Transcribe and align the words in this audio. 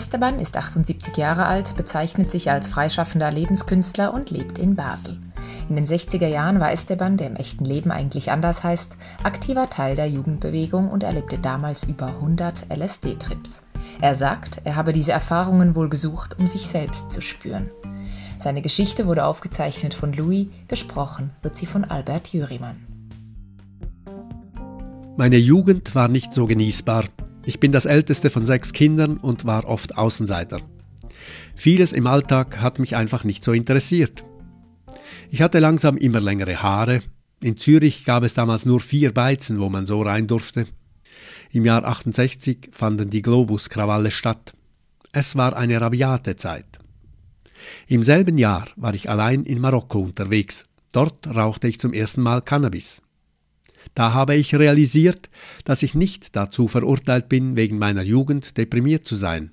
Esteban 0.00 0.38
ist 0.38 0.56
78 0.56 1.18
Jahre 1.18 1.44
alt, 1.44 1.76
bezeichnet 1.76 2.30
sich 2.30 2.50
als 2.50 2.68
freischaffender 2.68 3.30
Lebenskünstler 3.30 4.14
und 4.14 4.30
lebt 4.30 4.58
in 4.58 4.74
Basel. 4.74 5.18
In 5.68 5.76
den 5.76 5.86
60er 5.86 6.26
Jahren 6.26 6.58
war 6.58 6.72
Esteban, 6.72 7.18
der 7.18 7.26
im 7.26 7.36
echten 7.36 7.66
Leben 7.66 7.90
eigentlich 7.90 8.30
anders 8.30 8.64
heißt, 8.64 8.96
aktiver 9.24 9.68
Teil 9.68 9.96
der 9.96 10.08
Jugendbewegung 10.08 10.88
und 10.88 11.02
erlebte 11.02 11.36
damals 11.36 11.84
über 11.84 12.06
100 12.06 12.68
LSD-Trips. 12.74 13.60
Er 14.00 14.14
sagt, 14.14 14.62
er 14.64 14.74
habe 14.74 14.92
diese 14.92 15.12
Erfahrungen 15.12 15.74
wohl 15.74 15.90
gesucht, 15.90 16.34
um 16.38 16.46
sich 16.46 16.66
selbst 16.68 17.12
zu 17.12 17.20
spüren. 17.20 17.70
Seine 18.38 18.62
Geschichte 18.62 19.06
wurde 19.06 19.26
aufgezeichnet 19.26 19.92
von 19.92 20.14
Louis, 20.14 20.46
gesprochen 20.66 21.32
wird 21.42 21.58
sie 21.58 21.66
von 21.66 21.84
Albert 21.84 22.28
Jürimann. 22.28 22.86
Meine 25.18 25.36
Jugend 25.36 25.94
war 25.94 26.08
nicht 26.08 26.32
so 26.32 26.46
genießbar. 26.46 27.04
Ich 27.44 27.58
bin 27.58 27.72
das 27.72 27.86
älteste 27.86 28.30
von 28.30 28.44
sechs 28.44 28.72
Kindern 28.72 29.16
und 29.16 29.46
war 29.46 29.66
oft 29.66 29.96
Außenseiter. 29.96 30.60
Vieles 31.54 31.92
im 31.92 32.06
Alltag 32.06 32.58
hat 32.60 32.78
mich 32.78 32.96
einfach 32.96 33.24
nicht 33.24 33.42
so 33.42 33.52
interessiert. 33.52 34.24
Ich 35.30 35.42
hatte 35.42 35.58
langsam 35.58 35.96
immer 35.96 36.20
längere 36.20 36.62
Haare. 36.62 37.02
In 37.42 37.56
Zürich 37.56 38.04
gab 38.04 38.24
es 38.24 38.34
damals 38.34 38.66
nur 38.66 38.80
vier 38.80 39.14
Beizen, 39.14 39.60
wo 39.60 39.68
man 39.68 39.86
so 39.86 40.02
rein 40.02 40.26
durfte. 40.26 40.66
Im 41.50 41.64
Jahr 41.64 41.84
68 41.84 42.70
fanden 42.72 43.10
die 43.10 43.22
Globus-Krawalle 43.22 44.10
statt. 44.10 44.52
Es 45.12 45.36
war 45.36 45.56
eine 45.56 45.80
rabiate 45.80 46.36
Zeit. 46.36 46.78
Im 47.88 48.04
selben 48.04 48.38
Jahr 48.38 48.68
war 48.76 48.94
ich 48.94 49.08
allein 49.08 49.44
in 49.44 49.60
Marokko 49.60 50.00
unterwegs. 50.00 50.64
Dort 50.92 51.26
rauchte 51.26 51.68
ich 51.68 51.80
zum 51.80 51.92
ersten 51.92 52.22
Mal 52.22 52.42
Cannabis. 52.42 53.02
Da 53.94 54.12
habe 54.12 54.36
ich 54.36 54.54
realisiert, 54.54 55.30
dass 55.64 55.82
ich 55.82 55.94
nicht 55.94 56.36
dazu 56.36 56.68
verurteilt 56.68 57.28
bin, 57.28 57.56
wegen 57.56 57.78
meiner 57.78 58.02
Jugend 58.02 58.56
deprimiert 58.56 59.06
zu 59.06 59.16
sein. 59.16 59.52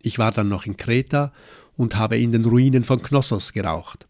Ich 0.00 0.18
war 0.18 0.32
dann 0.32 0.48
noch 0.48 0.66
in 0.66 0.76
Kreta 0.76 1.32
und 1.76 1.96
habe 1.96 2.18
in 2.18 2.32
den 2.32 2.44
Ruinen 2.44 2.84
von 2.84 3.02
Knossos 3.02 3.52
geraucht. 3.52 4.06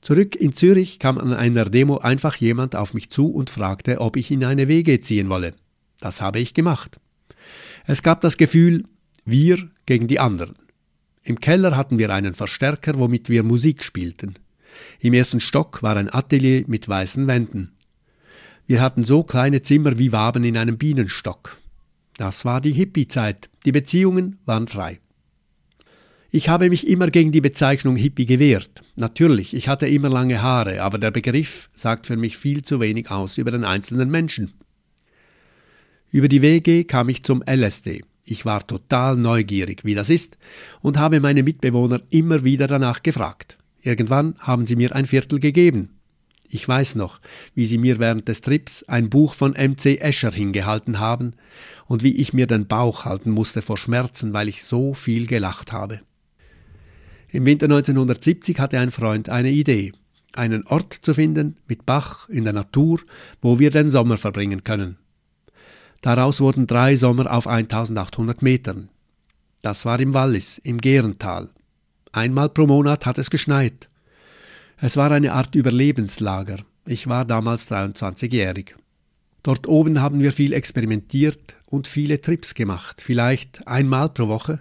Zurück 0.00 0.34
in 0.34 0.52
Zürich 0.52 0.98
kam 0.98 1.18
an 1.18 1.32
einer 1.32 1.66
Demo 1.66 1.98
einfach 1.98 2.34
jemand 2.36 2.74
auf 2.74 2.92
mich 2.92 3.10
zu 3.10 3.28
und 3.28 3.50
fragte, 3.50 4.00
ob 4.00 4.16
ich 4.16 4.32
in 4.32 4.44
eine 4.44 4.66
WG 4.66 5.00
ziehen 5.00 5.28
wolle. 5.28 5.54
Das 6.00 6.20
habe 6.20 6.40
ich 6.40 6.54
gemacht. 6.54 6.98
Es 7.86 8.02
gab 8.02 8.20
das 8.20 8.36
Gefühl, 8.36 8.84
wir 9.24 9.58
gegen 9.86 10.08
die 10.08 10.18
anderen. 10.18 10.56
Im 11.22 11.38
Keller 11.38 11.76
hatten 11.76 11.98
wir 11.98 12.10
einen 12.10 12.34
Verstärker, 12.34 12.98
womit 12.98 13.28
wir 13.28 13.44
Musik 13.44 13.84
spielten. 13.84 14.34
Im 14.98 15.14
ersten 15.14 15.38
Stock 15.38 15.82
war 15.82 15.96
ein 15.96 16.12
Atelier 16.12 16.64
mit 16.66 16.88
weißen 16.88 17.28
Wänden. 17.28 17.72
Wir 18.72 18.80
hatten 18.80 19.04
so 19.04 19.22
kleine 19.22 19.60
Zimmer 19.60 19.98
wie 19.98 20.12
Waben 20.12 20.44
in 20.44 20.56
einem 20.56 20.78
Bienenstock. 20.78 21.58
Das 22.16 22.46
war 22.46 22.62
die 22.62 22.72
Hippie-Zeit. 22.72 23.50
Die 23.66 23.70
Beziehungen 23.70 24.38
waren 24.46 24.66
frei. 24.66 24.98
Ich 26.30 26.48
habe 26.48 26.70
mich 26.70 26.88
immer 26.88 27.10
gegen 27.10 27.32
die 27.32 27.42
Bezeichnung 27.42 27.96
Hippie 27.96 28.24
gewehrt. 28.24 28.80
Natürlich, 28.96 29.52
ich 29.52 29.68
hatte 29.68 29.86
immer 29.88 30.08
lange 30.08 30.40
Haare, 30.40 30.80
aber 30.80 30.96
der 30.96 31.10
Begriff 31.10 31.68
sagt 31.74 32.06
für 32.06 32.16
mich 32.16 32.38
viel 32.38 32.62
zu 32.62 32.80
wenig 32.80 33.10
aus 33.10 33.36
über 33.36 33.50
den 33.50 33.64
einzelnen 33.64 34.10
Menschen. 34.10 34.52
Über 36.10 36.28
die 36.28 36.40
WG 36.40 36.84
kam 36.84 37.10
ich 37.10 37.24
zum 37.24 37.42
LSD. 37.46 38.00
Ich 38.24 38.46
war 38.46 38.66
total 38.66 39.18
neugierig, 39.18 39.84
wie 39.84 39.94
das 39.94 40.08
ist, 40.08 40.38
und 40.80 40.96
habe 40.96 41.20
meine 41.20 41.42
Mitbewohner 41.42 42.00
immer 42.08 42.42
wieder 42.42 42.68
danach 42.68 43.02
gefragt. 43.02 43.58
Irgendwann 43.82 44.34
haben 44.38 44.64
sie 44.64 44.76
mir 44.76 44.96
ein 44.96 45.04
Viertel 45.04 45.40
gegeben. 45.40 45.90
Ich 46.54 46.68
weiß 46.68 46.96
noch, 46.96 47.18
wie 47.54 47.64
sie 47.64 47.78
mir 47.78 47.98
während 47.98 48.28
des 48.28 48.42
Trips 48.42 48.82
ein 48.82 49.08
Buch 49.08 49.32
von 49.32 49.52
MC 49.52 49.98
Escher 49.98 50.32
hingehalten 50.32 50.98
haben 50.98 51.32
und 51.86 52.02
wie 52.02 52.14
ich 52.16 52.34
mir 52.34 52.46
den 52.46 52.66
Bauch 52.66 53.06
halten 53.06 53.30
musste 53.30 53.62
vor 53.62 53.78
Schmerzen, 53.78 54.34
weil 54.34 54.48
ich 54.50 54.62
so 54.62 54.92
viel 54.92 55.26
gelacht 55.26 55.72
habe. 55.72 56.02
Im 57.30 57.46
Winter 57.46 57.64
1970 57.64 58.60
hatte 58.60 58.78
ein 58.78 58.90
Freund 58.90 59.30
eine 59.30 59.50
Idee, 59.50 59.92
einen 60.34 60.66
Ort 60.66 60.92
zu 60.92 61.14
finden 61.14 61.56
mit 61.68 61.86
Bach 61.86 62.28
in 62.28 62.44
der 62.44 62.52
Natur, 62.52 63.00
wo 63.40 63.58
wir 63.58 63.70
den 63.70 63.90
Sommer 63.90 64.18
verbringen 64.18 64.62
können. 64.62 64.98
Daraus 66.02 66.42
wurden 66.42 66.66
drei 66.66 66.96
Sommer 66.96 67.32
auf 67.32 67.46
1800 67.46 68.42
Metern. 68.42 68.90
Das 69.62 69.86
war 69.86 69.98
im 70.00 70.12
Wallis, 70.12 70.58
im 70.58 70.82
Gärental. 70.82 71.48
Einmal 72.12 72.50
pro 72.50 72.66
Monat 72.66 73.06
hat 73.06 73.16
es 73.16 73.30
geschneit. 73.30 73.88
Es 74.78 74.96
war 74.96 75.10
eine 75.10 75.32
Art 75.32 75.54
Überlebenslager. 75.54 76.58
Ich 76.86 77.06
war 77.06 77.24
damals 77.24 77.70
23-jährig. 77.70 78.74
Dort 79.42 79.66
oben 79.68 80.00
haben 80.00 80.20
wir 80.20 80.32
viel 80.32 80.52
experimentiert 80.52 81.56
und 81.66 81.88
viele 81.88 82.20
Trips 82.20 82.54
gemacht, 82.54 83.02
vielleicht 83.02 83.66
einmal 83.66 84.08
pro 84.08 84.28
Woche. 84.28 84.60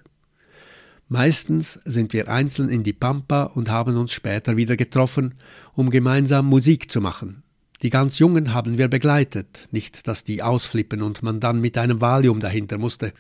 Meistens 1.08 1.80
sind 1.86 2.14
wir 2.14 2.30
einzeln 2.30 2.70
in 2.70 2.84
die 2.84 2.94
Pampa 2.94 3.44
und 3.44 3.70
haben 3.70 3.98
uns 3.98 4.14
später 4.14 4.58
wieder 4.58 4.78
getroffen, 4.78 5.36
um 5.74 5.90
gemeinsam 5.90 6.48
Musik 6.48 6.90
zu 6.90 7.02
machen. 7.02 7.44
Die 7.82 7.90
ganz 7.90 8.18
Jungen 8.20 8.54
haben 8.54 8.78
wir 8.78 8.88
begleitet, 8.88 9.68
nicht 9.72 10.08
dass 10.08 10.24
die 10.24 10.42
ausflippen 10.42 11.02
und 11.02 11.22
man 11.22 11.40
dann 11.40 11.60
mit 11.60 11.78
einem 11.78 12.00
Valium 12.00 12.40
dahinter 12.40 12.78
musste. 12.78 13.12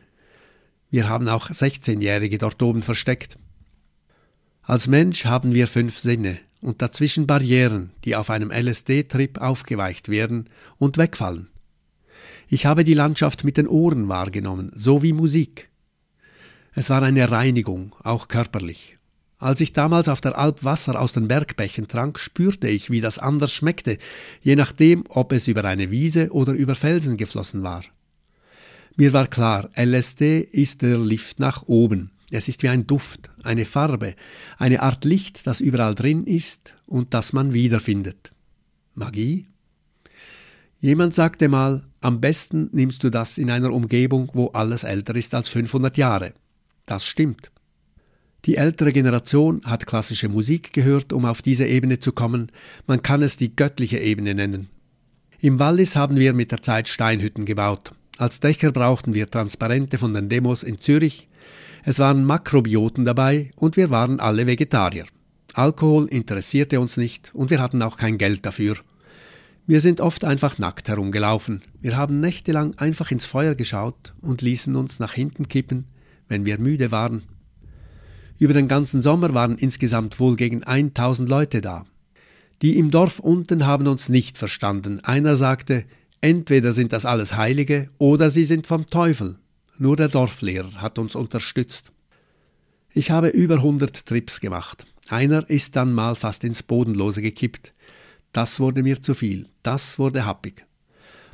Wir 0.89 1.09
haben 1.09 1.27
auch 1.27 1.49
16-Jährige 1.49 2.37
dort 2.37 2.61
oben 2.61 2.81
versteckt. 2.81 3.37
Als 4.61 4.87
Mensch 4.87 5.25
haben 5.25 5.53
wir 5.53 5.67
fünf 5.67 5.97
Sinne, 5.97 6.39
und 6.61 6.81
dazwischen 6.81 7.27
Barrieren, 7.27 7.91
die 8.05 8.15
auf 8.15 8.29
einem 8.29 8.51
LSD-Trip 8.51 9.39
aufgeweicht 9.39 10.09
werden 10.09 10.49
und 10.77 10.97
wegfallen. 10.97 11.49
Ich 12.47 12.65
habe 12.65 12.83
die 12.83 12.93
Landschaft 12.93 13.43
mit 13.43 13.57
den 13.57 13.67
Ohren 13.67 14.09
wahrgenommen, 14.09 14.71
so 14.75 15.03
wie 15.03 15.13
Musik. 15.13 15.69
Es 16.73 16.89
war 16.89 17.01
eine 17.01 17.29
Reinigung, 17.29 17.95
auch 18.03 18.27
körperlich. 18.27 18.97
Als 19.37 19.59
ich 19.59 19.73
damals 19.73 20.07
auf 20.07 20.21
der 20.21 20.37
Alp 20.37 20.63
Wasser 20.63 20.99
aus 20.99 21.13
den 21.13 21.27
Bergbächen 21.27 21.87
trank, 21.87 22.19
spürte 22.19 22.67
ich, 22.67 22.91
wie 22.91 23.01
das 23.01 23.17
anders 23.17 23.51
schmeckte, 23.51 23.97
je 24.41 24.55
nachdem, 24.55 25.03
ob 25.09 25.31
es 25.31 25.47
über 25.47 25.65
eine 25.65 25.89
Wiese 25.89 26.31
oder 26.31 26.53
über 26.53 26.75
Felsen 26.75 27.17
geflossen 27.17 27.63
war. 27.63 27.81
Mir 28.97 29.13
war 29.13 29.25
klar, 29.25 29.69
LSD 29.75 30.41
ist 30.41 30.83
der 30.83 30.99
Lift 30.99 31.39
nach 31.39 31.63
oben, 31.63 32.11
es 32.31 32.47
ist 32.47 32.63
wie 32.63 32.69
ein 32.69 32.87
Duft, 32.87 33.29
eine 33.43 33.65
Farbe, 33.65 34.15
eine 34.57 34.81
Art 34.81 35.05
Licht, 35.05 35.45
das 35.45 35.61
überall 35.61 35.95
drin 35.95 36.25
ist 36.25 36.75
und 36.87 37.13
das 37.13 37.33
man 37.33 37.53
wiederfindet. 37.53 38.31
Magie? 38.95 39.47
Jemand 40.79 41.13
sagte 41.13 41.47
mal, 41.47 41.83
am 41.99 42.19
besten 42.21 42.69
nimmst 42.71 43.03
du 43.03 43.09
das 43.11 43.37
in 43.37 43.51
einer 43.51 43.71
Umgebung, 43.71 44.31
wo 44.33 44.47
alles 44.47 44.83
älter 44.83 45.15
ist 45.15 45.35
als 45.35 45.49
500 45.49 45.97
Jahre. 45.97 46.33
Das 46.87 47.05
stimmt. 47.05 47.51
Die 48.45 48.55
ältere 48.55 48.91
Generation 48.91 49.61
hat 49.65 49.85
klassische 49.85 50.27
Musik 50.27 50.73
gehört, 50.73 51.13
um 51.13 51.25
auf 51.25 51.43
diese 51.43 51.67
Ebene 51.67 51.99
zu 51.99 52.11
kommen. 52.11 52.51
Man 52.87 53.03
kann 53.03 53.21
es 53.21 53.37
die 53.37 53.55
göttliche 53.55 53.99
Ebene 53.99 54.33
nennen. 54.33 54.69
Im 55.39 55.59
Wallis 55.59 55.95
haben 55.95 56.15
wir 56.15 56.33
mit 56.33 56.51
der 56.51 56.63
Zeit 56.63 56.87
Steinhütten 56.87 57.45
gebaut. 57.45 57.93
Als 58.17 58.39
Dächer 58.39 58.71
brauchten 58.71 59.13
wir 59.13 59.29
Transparente 59.29 59.97
von 59.97 60.13
den 60.13 60.29
Demos 60.29 60.63
in 60.63 60.79
Zürich, 60.79 61.27
es 61.83 61.99
waren 61.99 62.25
Makrobioten 62.25 63.05
dabei 63.05 63.51
und 63.55 63.77
wir 63.77 63.89
waren 63.89 64.19
alle 64.19 64.45
Vegetarier. 64.45 65.05
Alkohol 65.53 66.07
interessierte 66.07 66.79
uns 66.79 66.97
nicht 66.97 67.31
und 67.33 67.49
wir 67.49 67.59
hatten 67.59 67.81
auch 67.81 67.97
kein 67.97 68.17
Geld 68.17 68.45
dafür. 68.45 68.77
Wir 69.67 69.79
sind 69.79 70.01
oft 70.01 70.23
einfach 70.23 70.57
nackt 70.57 70.89
herumgelaufen. 70.89 71.61
Wir 71.81 71.97
haben 71.97 72.19
nächtelang 72.19 72.75
einfach 72.77 73.11
ins 73.11 73.25
Feuer 73.25 73.55
geschaut 73.55 74.13
und 74.21 74.41
ließen 74.41 74.75
uns 74.75 74.99
nach 74.99 75.13
hinten 75.13 75.47
kippen, 75.47 75.85
wenn 76.27 76.45
wir 76.45 76.59
müde 76.59 76.91
waren. 76.91 77.23
Über 78.37 78.53
den 78.53 78.67
ganzen 78.67 79.01
Sommer 79.01 79.33
waren 79.33 79.57
insgesamt 79.57 80.19
wohl 80.19 80.35
gegen 80.35 80.63
1000 80.63 81.29
Leute 81.29 81.61
da. 81.61 81.85
Die 82.61 82.77
im 82.77 82.91
Dorf 82.91 83.19
unten 83.19 83.65
haben 83.65 83.87
uns 83.87 84.09
nicht 84.09 84.37
verstanden. 84.37 84.99
Einer 85.01 85.35
sagte, 85.35 85.85
entweder 86.21 86.71
sind 86.71 86.93
das 86.93 87.05
alles 87.05 87.35
Heilige 87.35 87.89
oder 87.97 88.29
sie 88.29 88.45
sind 88.45 88.67
vom 88.67 88.85
Teufel. 88.87 89.37
Nur 89.77 89.95
der 89.95 90.09
Dorflehrer 90.09 90.81
hat 90.81 90.99
uns 90.99 91.15
unterstützt. 91.15 91.91
Ich 92.93 93.09
habe 93.09 93.29
über 93.29 93.55
100 93.55 94.05
Trips 94.05 94.39
gemacht. 94.39 94.85
Einer 95.07 95.49
ist 95.49 95.75
dann 95.75 95.93
mal 95.93 96.15
fast 96.15 96.43
ins 96.43 96.63
Bodenlose 96.63 97.21
gekippt. 97.21 97.73
Das 98.33 98.59
wurde 98.59 98.83
mir 98.83 99.01
zu 99.01 99.13
viel. 99.13 99.47
Das 99.63 99.97
wurde 99.97 100.25
happig. 100.25 100.65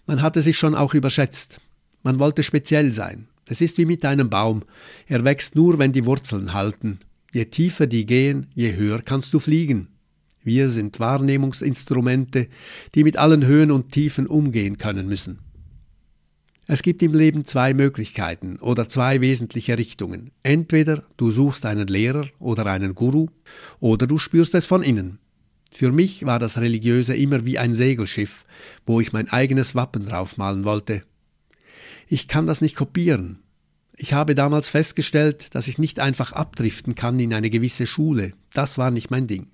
Man 0.06 0.22
hatte 0.22 0.42
sich 0.42 0.57
schon 0.57 0.75
auch 0.75 0.94
überschätzt. 0.94 1.60
Man 2.04 2.19
wollte 2.19 2.44
speziell 2.44 2.92
sein. 2.94 3.28
Es 3.45 3.62
ist 3.62 3.78
wie 3.78 3.86
mit 3.86 4.06
einem 4.06 4.30
Baum. 4.30 4.63
Er 5.07 5.24
wächst 5.24 5.56
nur, 5.56 5.80
wenn 5.80 5.94
die 5.94 6.06
Wurzeln 6.06 6.54
halten. 6.54 7.00
Je 7.34 7.45
tiefer 7.45 7.88
die 7.88 8.06
gehen, 8.06 8.48
je 8.56 8.75
höher 8.75 9.01
kannst 9.01 9.34
du 9.34 9.39
fliegen. 9.39 9.89
Wir 10.44 10.69
sind 10.69 11.00
Wahrnehmungsinstrumente, 11.00 12.48
die 12.95 13.04
mit 13.04 13.18
allen 13.18 13.45
Höhen 13.45 13.72
und 13.72 13.92
Tiefen 13.92 14.28
umgehen 14.28 14.78
können 14.78 15.07
müssen. 15.07 15.39
Es 16.69 16.81
gibt 16.81 17.01
im 17.01 17.13
Leben 17.13 17.45
zwei 17.45 17.73
Möglichkeiten 17.73 18.57
oder 18.57 18.89
zwei 18.89 19.21
wesentliche 19.21 19.77
Richtungen. 19.77 20.31
Entweder 20.43 21.01
du 21.15 21.31
suchst 21.31 21.65
einen 21.65 21.87
Lehrer 21.87 22.27
oder 22.39 22.65
einen 22.65 22.93
Guru 22.93 23.27
oder 23.79 24.05
du 24.05 24.17
spürst 24.17 24.53
es 24.53 24.65
von 24.65 24.83
innen. 24.83 25.19
Für 25.71 25.93
mich 25.93 26.25
war 26.25 26.39
das 26.39 26.57
Religiöse 26.57 27.15
immer 27.15 27.45
wie 27.45 27.57
ein 27.57 27.73
Segelschiff, 27.73 28.43
wo 28.85 28.99
ich 28.99 29.13
mein 29.13 29.29
eigenes 29.29 29.75
Wappen 29.75 30.07
draufmalen 30.07 30.65
wollte. 30.65 31.03
Ich 32.05 32.27
kann 32.27 32.47
das 32.47 32.59
nicht 32.59 32.75
kopieren. 32.75 33.39
Ich 33.95 34.11
habe 34.11 34.35
damals 34.35 34.67
festgestellt, 34.67 35.55
dass 35.55 35.69
ich 35.69 35.77
nicht 35.77 36.01
einfach 36.01 36.33
abdriften 36.33 36.95
kann 36.95 37.17
in 37.19 37.33
eine 37.33 37.49
gewisse 37.49 37.87
Schule. 37.87 38.33
Das 38.53 38.77
war 38.77 38.91
nicht 38.91 39.09
mein 39.09 39.27
Ding. 39.27 39.47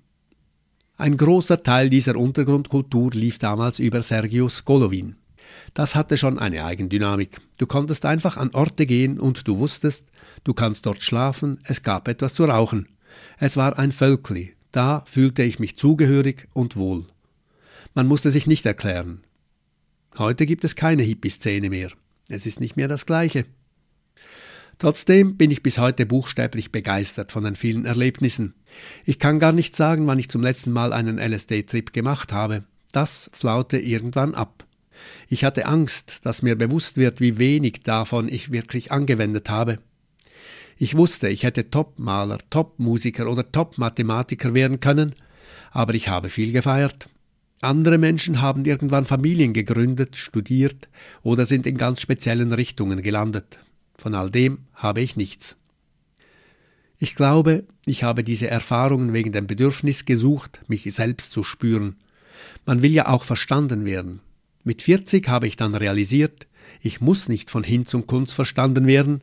Ein 0.96 1.16
großer 1.16 1.62
Teil 1.62 1.90
dieser 1.90 2.16
Untergrundkultur 2.16 3.12
lief 3.12 3.38
damals 3.38 3.78
über 3.78 4.02
Sergius 4.02 4.64
Golovin. 4.64 5.16
Das 5.74 5.94
hatte 5.94 6.16
schon 6.16 6.38
eine 6.38 6.64
Eigendynamik. 6.64 7.38
Du 7.58 7.66
konntest 7.66 8.04
einfach 8.04 8.36
an 8.36 8.50
Orte 8.54 8.86
gehen 8.86 9.18
und 9.18 9.48
du 9.48 9.58
wusstest, 9.58 10.06
du 10.44 10.54
kannst 10.54 10.86
dort 10.86 11.02
schlafen, 11.02 11.60
es 11.64 11.82
gab 11.82 12.08
etwas 12.08 12.34
zu 12.34 12.44
rauchen. 12.44 12.88
Es 13.38 13.56
war 13.56 13.78
ein 13.78 13.92
Völkli, 13.92 14.54
da 14.72 15.04
fühlte 15.06 15.42
ich 15.42 15.58
mich 15.58 15.76
zugehörig 15.76 16.48
und 16.52 16.76
wohl. 16.76 17.06
Man 17.94 18.06
musste 18.08 18.30
sich 18.30 18.46
nicht 18.46 18.66
erklären. 18.66 19.22
Heute 20.18 20.46
gibt 20.46 20.64
es 20.64 20.76
keine 20.76 21.02
Hippie-Szene 21.02 21.70
mehr. 21.70 21.90
Es 22.28 22.46
ist 22.46 22.60
nicht 22.60 22.76
mehr 22.76 22.88
das 22.88 23.06
Gleiche. 23.06 23.44
Trotzdem 24.78 25.36
bin 25.36 25.50
ich 25.50 25.62
bis 25.62 25.78
heute 25.78 26.06
buchstäblich 26.06 26.72
begeistert 26.72 27.32
von 27.32 27.44
den 27.44 27.56
vielen 27.56 27.84
Erlebnissen. 27.84 28.54
Ich 29.04 29.18
kann 29.18 29.38
gar 29.38 29.52
nicht 29.52 29.76
sagen, 29.76 30.06
wann 30.06 30.18
ich 30.18 30.30
zum 30.30 30.42
letzten 30.42 30.72
Mal 30.72 30.92
einen 30.92 31.18
LSD-Trip 31.18 31.92
gemacht 31.92 32.32
habe. 32.32 32.64
Das 32.92 33.30
flaute 33.32 33.78
irgendwann 33.78 34.34
ab. 34.34 34.63
Ich 35.28 35.44
hatte 35.44 35.66
Angst, 35.66 36.20
dass 36.24 36.42
mir 36.42 36.56
bewusst 36.56 36.96
wird, 36.96 37.20
wie 37.20 37.38
wenig 37.38 37.82
davon 37.82 38.28
ich 38.28 38.52
wirklich 38.52 38.92
angewendet 38.92 39.50
habe. 39.50 39.78
Ich 40.76 40.96
wusste, 40.96 41.28
ich 41.28 41.44
hätte 41.44 41.70
Top-Maler, 41.70 42.38
Top-Musiker 42.50 43.28
oder 43.30 43.50
Top-Mathematiker 43.50 44.54
werden 44.54 44.80
können, 44.80 45.14
aber 45.70 45.94
ich 45.94 46.08
habe 46.08 46.28
viel 46.28 46.52
gefeiert. 46.52 47.08
Andere 47.60 47.96
Menschen 47.96 48.40
haben 48.40 48.64
irgendwann 48.64 49.04
Familien 49.04 49.52
gegründet, 49.52 50.16
studiert 50.16 50.88
oder 51.22 51.46
sind 51.46 51.66
in 51.66 51.76
ganz 51.76 52.00
speziellen 52.00 52.52
Richtungen 52.52 53.02
gelandet. 53.02 53.58
Von 53.96 54.14
all 54.14 54.30
dem 54.30 54.66
habe 54.74 55.00
ich 55.00 55.16
nichts. 55.16 55.56
Ich 56.98 57.14
glaube, 57.14 57.64
ich 57.86 58.02
habe 58.02 58.24
diese 58.24 58.48
Erfahrungen 58.48 59.12
wegen 59.12 59.32
dem 59.32 59.46
Bedürfnis 59.46 60.04
gesucht, 60.04 60.62
mich 60.68 60.82
selbst 60.94 61.32
zu 61.32 61.42
spüren. 61.42 61.96
Man 62.66 62.82
will 62.82 62.92
ja 62.92 63.08
auch 63.08 63.24
verstanden 63.24 63.84
werden. 63.84 64.20
Mit 64.64 64.82
40 64.82 65.28
habe 65.28 65.46
ich 65.46 65.56
dann 65.56 65.74
realisiert, 65.74 66.46
ich 66.80 67.00
muss 67.00 67.28
nicht 67.28 67.50
von 67.50 67.62
Hinz 67.62 67.94
und 67.94 68.06
Kunz 68.06 68.32
verstanden 68.32 68.86
werden. 68.86 69.22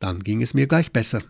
Dann 0.00 0.20
ging 0.20 0.42
es 0.42 0.54
mir 0.54 0.66
gleich 0.66 0.92
besser. 0.92 1.22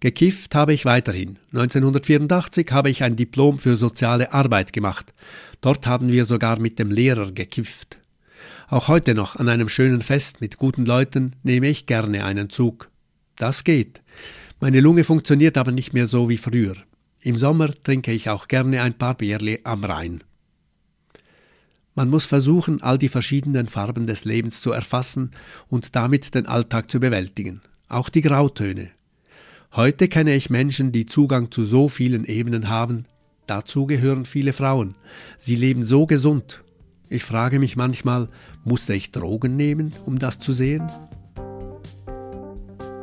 Gekifft 0.00 0.54
habe 0.54 0.72
ich 0.72 0.84
weiterhin. 0.84 1.38
1984 1.52 2.70
habe 2.72 2.90
ich 2.90 3.02
ein 3.02 3.16
Diplom 3.16 3.58
für 3.58 3.76
soziale 3.76 4.32
Arbeit 4.32 4.72
gemacht. 4.72 5.12
Dort 5.60 5.86
haben 5.86 6.10
wir 6.10 6.24
sogar 6.24 6.58
mit 6.58 6.78
dem 6.78 6.90
Lehrer 6.90 7.32
gekifft. 7.32 7.98
Auch 8.68 8.88
heute 8.88 9.14
noch 9.14 9.36
an 9.36 9.48
einem 9.48 9.68
schönen 9.68 10.00
Fest 10.00 10.40
mit 10.40 10.56
guten 10.56 10.86
Leuten 10.86 11.36
nehme 11.42 11.68
ich 11.68 11.86
gerne 11.86 12.24
einen 12.24 12.50
Zug. 12.50 12.90
Das 13.36 13.64
geht. 13.64 14.00
Meine 14.58 14.80
Lunge 14.80 15.04
funktioniert 15.04 15.58
aber 15.58 15.72
nicht 15.72 15.92
mehr 15.92 16.06
so 16.06 16.28
wie 16.28 16.38
früher. 16.38 16.76
Im 17.20 17.36
Sommer 17.36 17.70
trinke 17.82 18.12
ich 18.12 18.30
auch 18.30 18.48
gerne 18.48 18.82
ein 18.82 18.94
paar 18.94 19.14
Bierle 19.14 19.60
am 19.64 19.84
Rhein. 19.84 20.24
Man 21.94 22.08
muss 22.08 22.26
versuchen, 22.26 22.82
all 22.82 22.98
die 22.98 23.08
verschiedenen 23.08 23.66
Farben 23.66 24.06
des 24.06 24.24
Lebens 24.24 24.60
zu 24.60 24.72
erfassen 24.72 25.30
und 25.68 25.96
damit 25.96 26.34
den 26.34 26.46
Alltag 26.46 26.90
zu 26.90 27.00
bewältigen. 27.00 27.60
Auch 27.88 28.08
die 28.08 28.22
Grautöne. 28.22 28.90
Heute 29.72 30.08
kenne 30.08 30.34
ich 30.34 30.50
Menschen, 30.50 30.92
die 30.92 31.06
Zugang 31.06 31.50
zu 31.50 31.64
so 31.64 31.88
vielen 31.88 32.24
Ebenen 32.24 32.68
haben. 32.68 33.06
Dazu 33.46 33.86
gehören 33.86 34.24
viele 34.24 34.52
Frauen. 34.52 34.94
Sie 35.38 35.56
leben 35.56 35.84
so 35.84 36.06
gesund 36.06 36.62
ich 37.12 37.24
frage 37.24 37.58
mich 37.58 37.74
manchmal, 37.74 38.28
musste 38.64 38.94
ich 38.94 39.10
Drogen 39.10 39.56
nehmen, 39.56 39.92
um 40.06 40.20
das 40.20 40.38
zu 40.38 40.52
sehen? 40.52 40.88